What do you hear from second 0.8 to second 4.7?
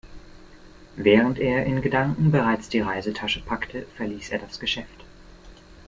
Während er in Gedanken bereits die Reisetasche packte, verließ er das